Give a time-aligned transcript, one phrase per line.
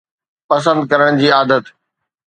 [0.49, 1.63] پسند ڪرڻ جي عادت